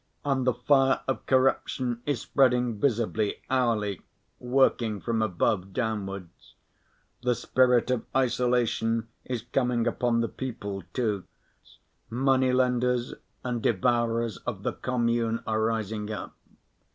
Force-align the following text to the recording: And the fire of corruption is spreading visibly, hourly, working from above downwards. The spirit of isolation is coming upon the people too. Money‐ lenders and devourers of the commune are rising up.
And 0.25 0.47
the 0.47 0.53
fire 0.55 1.01
of 1.07 1.27
corruption 1.27 2.01
is 2.07 2.21
spreading 2.21 2.79
visibly, 2.79 3.35
hourly, 3.51 4.01
working 4.39 4.99
from 4.99 5.21
above 5.21 5.73
downwards. 5.73 6.55
The 7.21 7.35
spirit 7.35 7.91
of 7.91 8.05
isolation 8.15 9.09
is 9.25 9.43
coming 9.43 9.85
upon 9.85 10.21
the 10.21 10.27
people 10.27 10.81
too. 10.93 11.25
Money‐ 12.11 12.51
lenders 12.51 13.13
and 13.43 13.61
devourers 13.61 14.37
of 14.37 14.63
the 14.63 14.73
commune 14.73 15.43
are 15.45 15.61
rising 15.61 16.09
up. 16.09 16.35